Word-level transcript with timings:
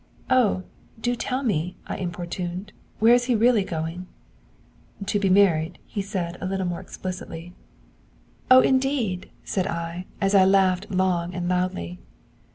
'"Oh, 0.31 0.63
do 0.99 1.15
tell 1.15 1.43
me," 1.43 1.77
I 1.85 1.97
importuned. 1.97 2.71
"Where 2.97 3.13
is 3.13 3.25
he 3.25 3.35
really 3.35 3.63
going?" 3.63 4.07
'"To 5.05 5.19
be 5.19 5.29
married," 5.29 5.77
he 5.85 6.01
said, 6.01 6.39
a 6.41 6.47
little 6.47 6.65
more 6.65 6.79
explicitly. 6.79 7.53
'"Oh, 8.49 8.61
indeed!" 8.61 9.29
said 9.43 9.67
I, 9.67 10.07
as 10.19 10.33
I 10.33 10.43
laughed 10.43 10.89
long 10.89 11.35
and 11.35 11.47
loudly. 11.47 11.99